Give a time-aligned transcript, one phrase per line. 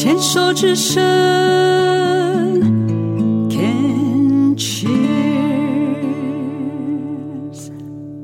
[0.00, 1.02] 牵手之声
[3.50, 4.92] ，Can cheers。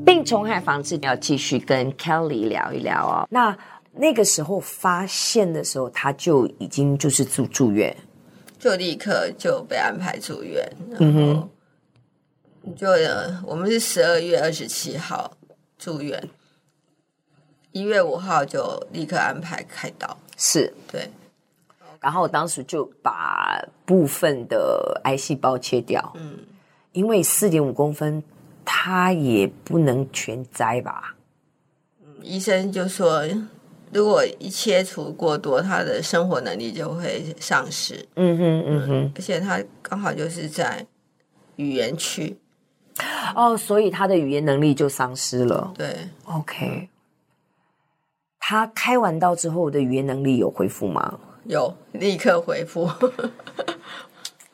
[0.05, 3.27] 病虫害防治要继续跟 Kelly 聊一聊哦。
[3.29, 3.57] 那
[3.91, 7.93] 那个时候发现的时候，他就已经就是住住院，
[8.57, 10.65] 就立刻就被安排住院。
[10.97, 11.49] 嗯哼。
[12.77, 12.87] 就
[13.45, 15.29] 我们是十二月二十七号
[15.77, 16.29] 住院，
[17.73, 21.09] 一月五号就立刻安排开刀，是对。
[22.05, 26.37] 然后当时就把部分的癌细胞切掉，嗯，
[26.91, 28.21] 因为四点五公分，
[28.63, 31.15] 它也不能全摘吧？
[32.03, 33.23] 嗯，医生就说，
[33.91, 38.07] 如果一切除过多，他的生活能力就会丧失。
[38.13, 40.85] 嗯哼，嗯哼，而且他刚好就是在
[41.55, 42.37] 语言区。
[43.35, 45.73] 哦，所以他的语言能力就丧失了。
[45.75, 46.87] 对，OK。
[48.37, 51.17] 他开完刀之后的语言能力有恢复吗？
[51.45, 52.89] 有，立刻回复。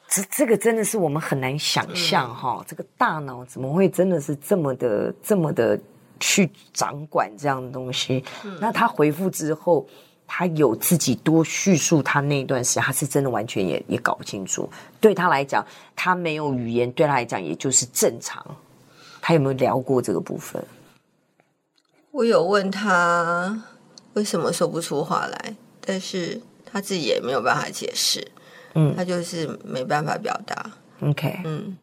[0.08, 5.80] 这这个真的是我们很难想象哈、嗯，这个大脑怎么会真的是这么的、这么的
[6.20, 8.24] 去掌管这样的东西？
[8.44, 9.88] 嗯、那他回复之后。
[10.34, 14.70] 他有自己多叙述他那段时间，他是真的完全也也搞不清楚。
[15.02, 15.62] 对他来讲，
[15.94, 18.42] 他没有语言，对他来讲也就是正常。
[19.20, 20.64] 他有没有聊过这个部分？
[22.12, 23.62] 我有问他
[24.14, 28.26] 为什么说不出话来，但是他自己也没有办法解释。
[28.74, 30.72] 嗯，他就是没办法表达。
[31.02, 31.78] OK，嗯，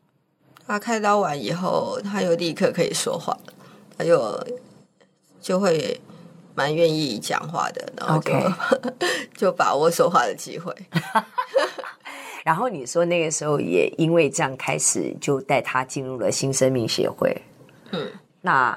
[0.67, 3.36] 他开刀完以后，他又立刻可以说话，
[3.97, 4.47] 他就
[5.41, 6.00] 就会。
[6.55, 8.33] 蛮愿意讲话的，然后就.
[9.39, 10.75] 就把握说话的机会。
[12.42, 17.41] 然后你说那个时候也因为这样开始就带他进入了新生命协会。
[17.92, 18.77] 嗯，那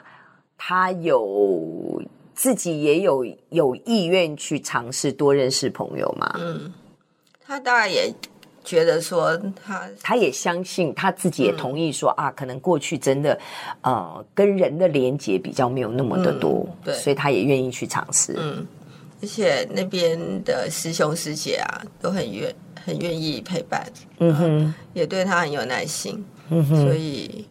[0.60, 2.01] 他有
[2.42, 6.36] 自己也有有意愿去尝试多认识朋友吗？
[6.40, 6.74] 嗯，
[7.46, 8.12] 他大概也。
[8.64, 13.38] 觉得说他，他也相信他自己也同意说、嗯、啊，可能过去真的，
[13.82, 18.36] 呃，跟人的连接比较没有那么的多，嗯、对，所以他也愿意去尝试。
[18.38, 18.64] 嗯，
[19.20, 23.84] 而且那边的师兄师姐啊，都很愿很愿意陪伴，
[24.20, 27.48] 嗯哼，也对他很有耐心，嗯哼，所以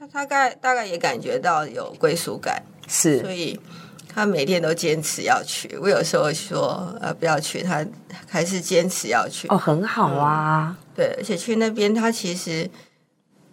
[0.00, 3.60] 他大概大概也感觉到有归属感，是，所以。
[4.14, 7.84] 他每天都坚持要去，我有时候说呃不要去，他
[8.28, 9.48] 还是坚持要去。
[9.48, 10.68] 哦，很好啊。
[10.70, 12.70] 嗯、对，而且去那边他其实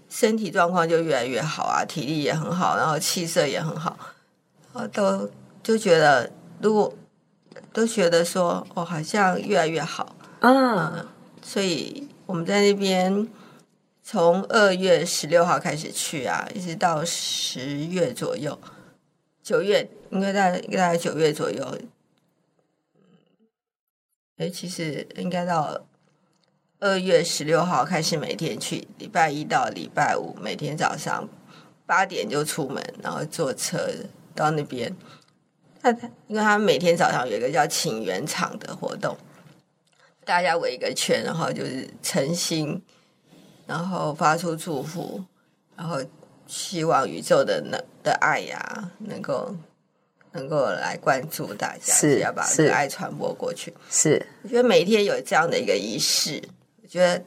[0.07, 3.97] 身体状况就越来越好啊，体力也很好，然后气色也很好，
[4.73, 5.27] 我都
[5.63, 6.94] 就觉得如果
[7.73, 10.16] 都觉得说哦好像越来越好。
[10.41, 11.07] 嗯，嗯，
[11.41, 13.27] 所以我们在那边
[14.03, 18.55] 从二月十六号开始去啊，一直到十月左右。
[19.51, 21.78] 九月应该在大概九月左右，
[24.38, 25.85] 哎，其实应该到
[26.79, 31.28] 二月十六号开始每天去，礼拜一到礼拜五每天早上
[31.85, 33.89] 八点就出门，然后坐车
[34.34, 34.95] 到那边。
[35.81, 39.18] 他他，因为他每天早上有一个叫请愿场的活动，
[40.23, 42.81] 大家围一个圈，然后就是诚心，
[43.68, 45.25] 然后发出祝福，
[45.75, 46.01] 然后。
[46.51, 49.56] 希望宇宙的能的爱呀、啊，能够
[50.34, 53.73] 能够来关注大家，是要把这个爱传播过去。
[53.89, 56.44] 是，我觉得每一天有这样的一个仪式，
[56.84, 57.23] 我觉得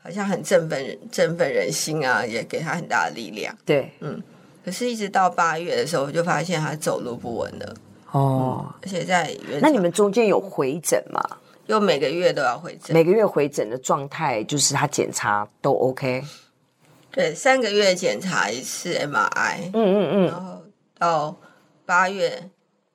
[0.00, 3.52] 好像很振奋人，振奋人心啊，也给他很大的力量。
[3.66, 4.22] 对，嗯。
[4.64, 7.74] 可是，一直到八月的时候，我就发现他走路不稳了。
[8.12, 11.20] 哦，嗯、而且在那你们中间有回诊吗？
[11.66, 16.22] 又每个月都要回诊，每个月回诊的状态就是他检查都 OK。
[17.18, 20.62] 对，三个月检查一次 MRI，嗯嗯嗯，然后
[20.96, 21.36] 到
[21.84, 22.48] 八月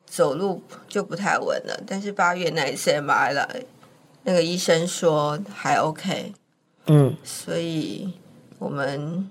[0.05, 3.53] 走路就不太稳了，但是八月那一次 MRI 了，
[4.23, 6.33] 那个医生说还 OK，
[6.87, 8.13] 嗯，所以
[8.59, 9.29] 我们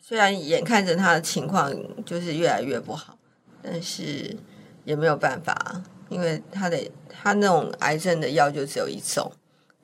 [0.00, 1.72] 虽然眼看着他的情况
[2.04, 3.16] 就是越来越不好，
[3.62, 4.36] 但是
[4.82, 6.76] 也没有办法，因为他的
[7.08, 9.30] 他那种癌症的药就只有一种，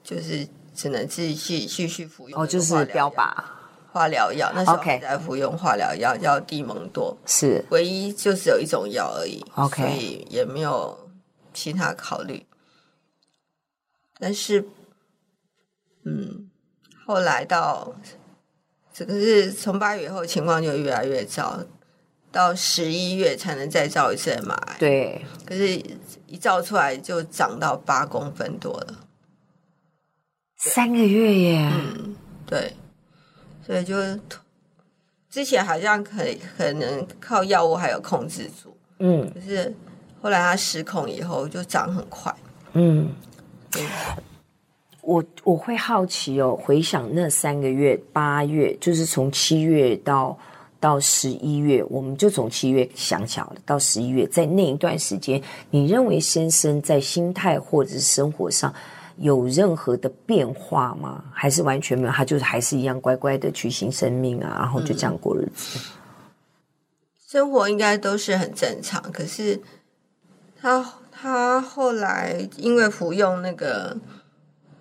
[0.03, 3.33] 就是只能自己去继续服用，哦，就是标靶。
[3.97, 7.65] 化疗药，那时候还在服用化疗药，叫地蒙多，是。
[7.71, 11.09] 唯一就只有一种药而已，OK，所以也没有
[11.55, 12.45] 其他考虑。
[14.19, 14.69] 但是，
[16.05, 16.51] 嗯，
[17.07, 17.95] 后来到
[18.93, 21.61] 这个是从八月以后情况就越来越糟，
[22.31, 25.69] 到十一月才能再照一次 MRI，对，可是
[26.27, 29.07] 一照出来就长到八公分多了，
[30.59, 32.15] 三个月耶，嗯，
[32.45, 32.77] 对。
[33.67, 33.97] 所以就
[35.29, 36.23] 之前好像可
[36.57, 39.75] 可能靠药物还有控制住，嗯，可是
[40.23, 42.33] 后来他失控以后就长很快，
[42.75, 43.09] 嗯，
[45.01, 50.39] 我我会好奇哦，回想那三个月，八月就是从七月到
[50.79, 58.73] 到十一月，我们就从七月想起来了，到十一月，在那一段时间，你认为先生在心态或者是生活上
[59.19, 61.25] 有任何的变化吗？
[61.33, 62.13] 还是完全没有？
[62.13, 65.79] 他就是还是一样乖乖的去行生命啊，然后就这样过日子。
[65.79, 65.83] 嗯、
[67.27, 69.61] 生活应该都是很正常，可是
[70.61, 73.97] 他他后来因为服用那个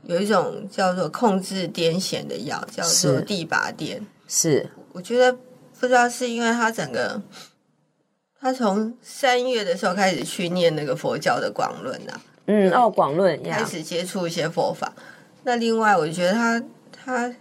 [0.04, 5.32] 有一种叫做控制癫痫的药，叫做地拔碘，是我觉得
[5.80, 7.22] 不知道是因为他整个
[8.40, 12.22] 他从三月的时候开始去念那个佛教的广论啊。
[12.46, 14.94] 嗯，哦，广论开始接触一些佛法。
[15.44, 17.36] 那另外，我觉得他他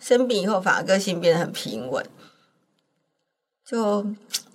[0.00, 2.04] 生病以后，反而个性变得很平稳，
[3.64, 4.06] 就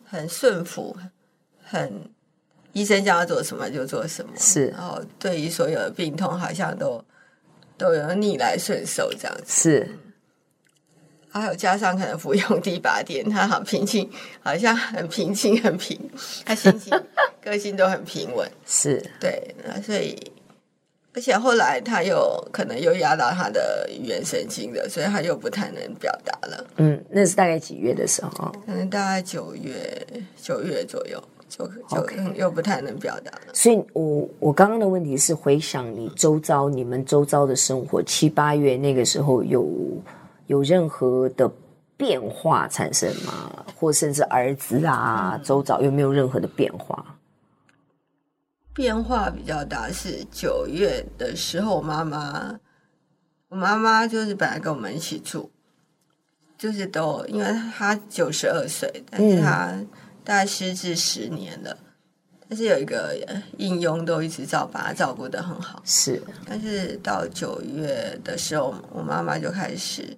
[0.05, 0.95] 很顺服，
[1.63, 2.09] 很
[2.73, 4.31] 医生叫他做什么就做什么。
[4.35, 7.03] 是，然后对于所有的病痛，好像都
[7.77, 9.43] 都有逆来顺受这样子。
[9.45, 9.95] 是。
[11.31, 14.09] 还有加上可能服用第八点，他好平静，
[14.41, 15.97] 好像很平静，很平，
[16.43, 16.91] 他心情、
[17.39, 18.49] 个性都很平稳。
[18.65, 20.17] 是对，那所以，
[21.13, 26.67] 而且后来他又可能又压到他的语言神经了，所以他又不太能表达了。
[26.77, 28.51] 嗯，那是大概几月的时候？
[28.65, 30.07] 可能大概九月，
[30.41, 33.53] 九月左右，就就又不太能表达了。
[33.53, 39.67] 所以我我刚刚的问题是回想你周遭、你们周遭的生活，七八月那个时候有。
[40.49, 41.47] 有任何的
[41.95, 43.63] 变化产生吗？
[43.75, 47.19] 或甚至儿子啊，周遭有没有任何的变化？
[48.73, 52.59] 变化比较大是九月的时候，我妈妈，
[53.49, 55.51] 我妈妈就是本来跟我们一起住，
[56.57, 57.45] 就是都因为
[57.77, 59.79] 她九十二岁，但是她
[60.23, 63.15] 大概失智十年了，嗯、但是有一个
[63.57, 65.79] 应用都一直照把她照顾的很好。
[65.85, 70.17] 是，但是到九月的时候，我妈妈就开始。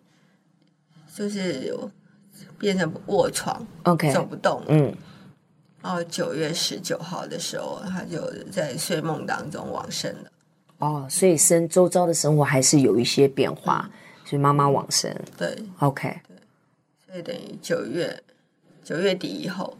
[1.14, 1.74] 就是
[2.58, 4.64] 变成卧床，OK，走不动。
[4.68, 4.96] 嗯，
[5.82, 10.32] 然后九月十九号的时候，他就在睡梦当中往生了。
[10.78, 13.92] 哦，所以生周遭的生活还是有一些变化，嗯、
[14.26, 15.14] 所以妈妈往生。
[15.38, 16.38] 对，OK，对，
[17.06, 18.24] 所以等于九月
[18.84, 19.78] 九月底以后，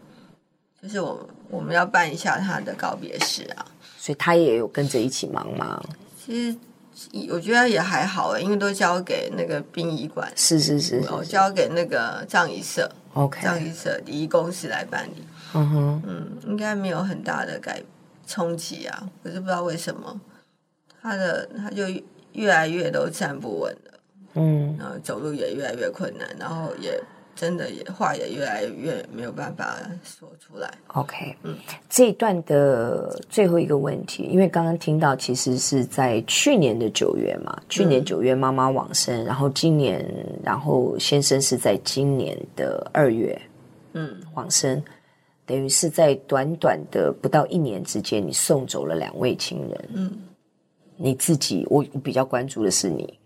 [0.82, 3.66] 就是我我们要办一下他的告别式啊。
[3.96, 5.82] 所以他也有跟着一起忙吗？
[6.18, 6.58] 其实。
[7.30, 15.24] 我觉得也还好，因为都交给那个殡仪馆，是是是，是，我交给那个葬仪社，OK，葬仪社礼仪公司来办理。
[15.54, 17.82] 嗯哼，嗯，应该没有很大的改
[18.26, 20.20] 冲击啊，可是不知道为什么
[21.00, 21.84] 他的他就
[22.32, 23.98] 越来越都站不稳了，
[24.34, 27.02] 嗯，然后走路也越来越困难，然后也。
[27.34, 30.72] 真的也话也越来越没有办法说出来。
[30.88, 31.56] OK，嗯，
[31.88, 40.06] 这一段的最后一个问题，因为刚刚听到其实是在去年的九月嘛，去年九月妈妈往生，嗯、然后今年，
[40.44, 43.40] 然后先生是在今年的二月，
[43.94, 44.82] 嗯，往生，
[45.46, 49.88] 等于是在短短的不到一年之间，你送走了两位亲人。
[49.94, 50.12] 嗯，
[50.96, 53.18] 你自己，我比较关注的是你，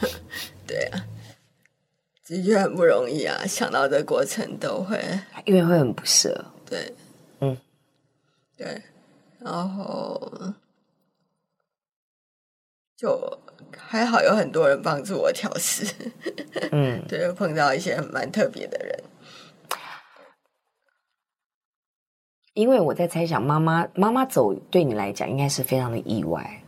[0.66, 1.02] 对啊。
[2.24, 3.44] 的确很不容易啊！
[3.46, 4.98] 想到这过程都会，
[5.44, 6.46] 因为会很不舍。
[6.64, 6.94] 对，
[7.40, 7.54] 嗯，
[8.56, 8.82] 对，
[9.38, 10.32] 然后
[12.96, 13.38] 就
[13.76, 15.84] 还好有很多人帮助我调试。
[16.72, 19.04] 嗯， 对，碰到一些蛮特别的人。
[22.54, 26.62] 因为我在猜想，妈妈妈妈走对你来讲应该是非常的意外，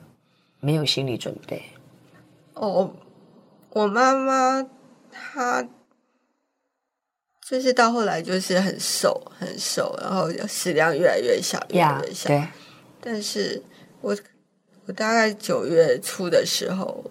[0.60, 1.62] 没有心理准备。
[2.52, 2.92] 哦，
[3.70, 4.68] 我妈妈。
[5.16, 5.66] 他
[7.48, 12.28] 就是到后来就是很瘦很瘦，然后食量越来越小，越来越小。
[12.30, 12.48] Yeah,
[13.00, 13.62] 但是
[14.00, 14.16] 我
[14.86, 17.10] 我大概九月初的时候，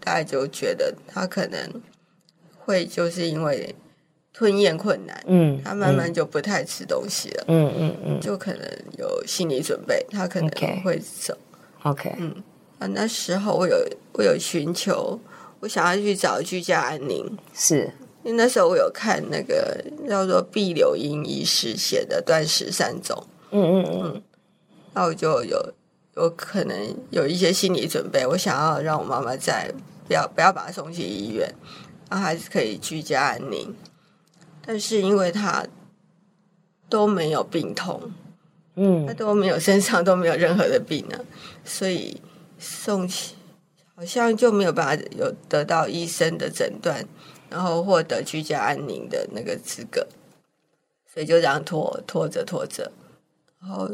[0.00, 1.82] 大概就觉得他可能
[2.58, 3.74] 会就是因为
[4.32, 8.62] 吞咽困难，嗯，他慢慢就不太吃东西了，嗯嗯嗯，就可能
[8.98, 10.50] 有心理准备，他可能
[10.82, 11.36] 会走。
[11.82, 12.42] OK，嗯
[12.78, 13.76] 啊，那时候我有
[14.14, 15.20] 我有寻求。
[15.66, 17.92] 我想要去找居家安宁，是。
[18.22, 23.16] 因为那时候我有看那个叫做毕柳英医师写的《断食三种》，
[23.50, 24.22] 嗯嗯嗯，
[24.94, 25.74] 那我就有
[26.14, 29.72] 有可能有一些心理准备，我想要让我妈妈在
[30.06, 31.52] 不要不要把她送去医院，
[32.08, 33.74] 然后还是可以居家安宁，
[34.64, 35.66] 但是因为她
[36.88, 38.12] 都没有病痛，
[38.76, 41.18] 嗯，她都没有身上都没有任何的病呢，
[41.64, 42.20] 所以
[42.56, 43.34] 送去。
[43.96, 47.02] 好像就没有办法有得到医生的诊断，
[47.48, 50.06] 然后获得居家安宁的那个资格，
[51.12, 52.92] 所以就这样拖拖着拖着。
[53.58, 53.90] 然后，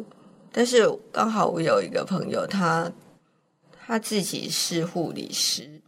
[0.51, 2.91] 但是刚好我有一个朋友，他
[3.87, 5.81] 他自己是护理师，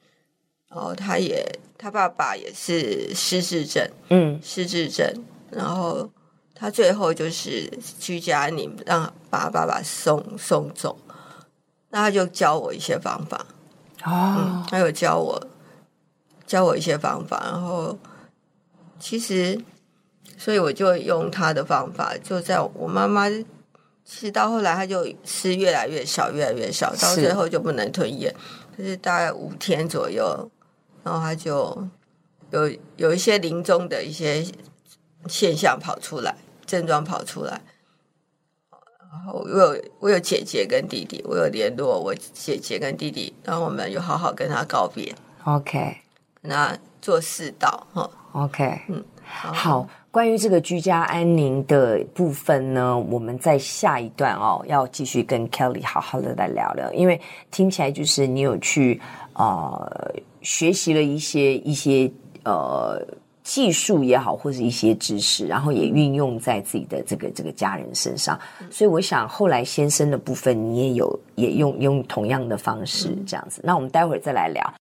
[0.69, 1.45] 然后他也
[1.77, 5.13] 他爸爸也是失智症，嗯，失智症，
[5.51, 6.09] 然后
[6.55, 7.69] 他最后就是
[7.99, 10.97] 居家安宁，让把爸爸送送走，
[11.91, 13.45] 那他就教我一些方法，
[14.05, 15.47] 哦，嗯，他有教我
[16.47, 17.99] 教我一些方法，然后
[18.99, 19.61] 其实，
[20.39, 23.29] 所以我就用他的方法，就在我妈妈。
[24.07, 28.35] 其实到后来，他就吃越来越少，越来越少，到最后就不能吞咽。
[28.77, 30.51] 就是大概五天左右，
[31.03, 31.89] 然后他就
[32.51, 34.45] 有有一些临终的一些
[35.27, 37.63] 现象跑出来，症状跑出来。
[39.33, 45.15] 我有我有姐姐跟弟弟，我有联络我姐姐跟弟弟，然后我们有好好跟他告别。
[45.45, 45.97] OK，
[46.43, 48.11] 跟他做四道哈。
[48.33, 49.89] OK，嗯，好。
[50.11, 59.01] 关于这个居家安宁的部分呢，我们在下一段哦，要继续跟 Kelly 好好的来聊聊，因为听起来就是你有去
[59.33, 62.09] 呃学习了一些一些
[62.45, 63.05] 呃
[63.45, 68.37] 技术也好，或者一些知识，然后也运用在自己的这个这个家人身上，
[68.71, 74.75] 所以我想后来先生的部分你也有也用用同样的方式这样子，那我们待会儿再来聊。